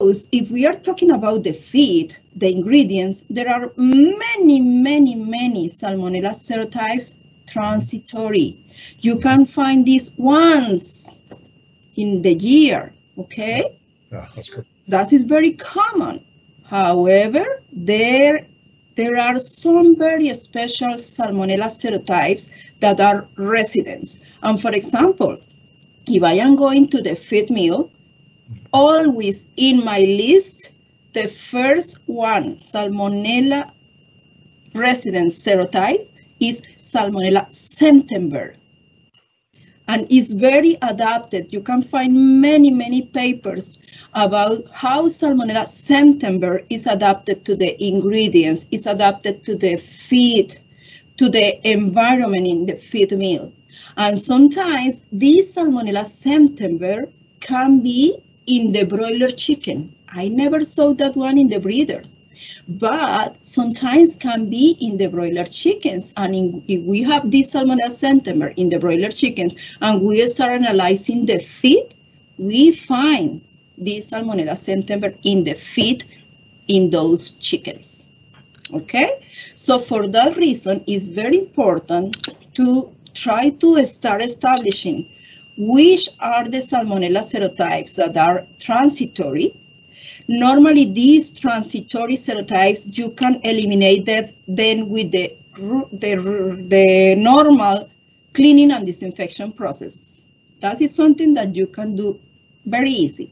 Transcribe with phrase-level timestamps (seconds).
[0.00, 6.30] if we are talking about the feed, the ingredients, there are many, many, many Salmonella
[6.30, 7.16] serotypes
[7.48, 8.56] transitory.
[9.00, 11.20] You can find this once
[11.96, 13.76] in the year, okay?
[14.12, 14.66] Yeah, that's good.
[14.86, 16.24] That is very common.
[16.64, 18.46] However, there,
[18.94, 24.20] there are some very special Salmonella serotypes that are residents.
[24.44, 25.38] And for example,
[26.06, 27.90] if I am going to the feed mill,
[28.72, 30.70] always in my list,
[31.12, 33.70] the first one, Salmonella
[34.74, 36.08] resident serotype,
[36.40, 38.54] is Salmonella Senftenberg.
[39.88, 41.52] And it's very adapted.
[41.52, 43.78] You can find many, many papers
[44.12, 50.58] about how Salmonella Senftenberg is adapted to the ingredients, is adapted to the feed,
[51.16, 53.52] to the environment in the feed mill.
[53.96, 57.10] And sometimes this Salmonella Senftenberg
[57.40, 59.94] can be in the broiler chicken.
[60.08, 62.18] I never saw that one in the breeders,
[62.66, 66.14] but sometimes can be in the broiler chickens.
[66.16, 70.52] And in, if we have this Salmonella Senftenberg in the broiler chickens and we start
[70.52, 71.94] analyzing the feed,
[72.38, 73.42] we find
[73.76, 76.04] this Salmonella Senftenberg in the feed
[76.68, 78.10] in those chickens.
[78.72, 82.16] Okay, so for that reason, it's very important
[82.54, 85.08] to try to start establishing
[85.58, 89.52] which are the Salmonella serotypes that are transitory.
[90.28, 97.90] Normally, these transitory serotypes, you can eliminate them then with the, the, the normal
[98.34, 100.26] cleaning and disinfection processes.
[100.60, 102.20] That is something that you can do
[102.66, 103.28] very easy.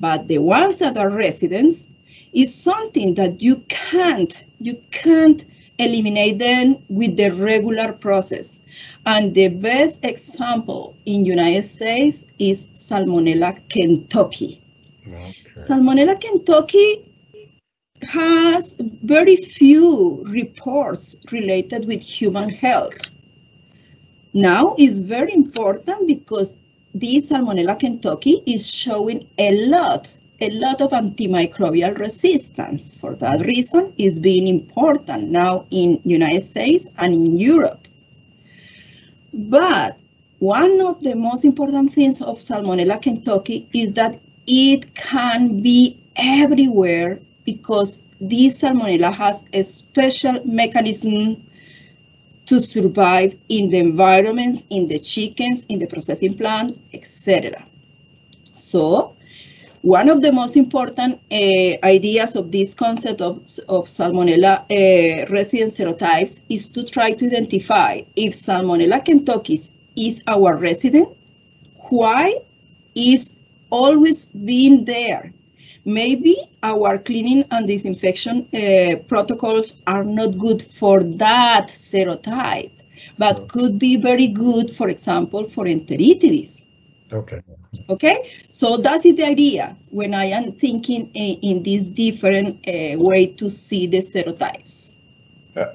[0.00, 1.88] But the ones that are residents
[2.34, 5.46] is something that you can't, you can't
[5.80, 8.60] eliminate them with the regular process.
[9.06, 14.62] And the best example in United States is Salmonella Kentucky.
[15.06, 15.34] Okay.
[15.56, 17.10] Salmonella Kentucky
[18.02, 22.96] has very few reports related with human health.
[24.32, 26.56] Now is very important because
[26.94, 32.94] this Salmonella Kentucky is showing a lot a lot of antimicrobial resistance.
[32.94, 37.86] For that reason, is being important now in United States and in Europe.
[39.32, 39.98] But
[40.38, 47.20] one of the most important things of Salmonella Kentucky is that it can be everywhere
[47.44, 51.42] because this Salmonella has a special mechanism
[52.46, 57.64] to survive in the environments, in the chickens, in the processing plant, etc.
[58.54, 59.14] So
[59.82, 65.72] one of the most important uh, ideas of this concept of, of Salmonella uh, resident
[65.72, 69.58] serotypes is to try to identify if Salmonella kentucky
[69.96, 71.08] is our resident,
[71.88, 72.34] why
[72.94, 73.38] is
[73.70, 75.32] always being there.
[75.86, 82.70] Maybe our cleaning and disinfection uh, protocols are not good for that serotype,
[83.16, 86.66] but could be very good, for example, for enteritidis.
[87.12, 87.40] Okay.
[87.88, 92.98] Okay, so that is the idea when I am thinking in, in this different uh,
[92.98, 94.94] way to see the serotypes.
[95.56, 95.66] Uh,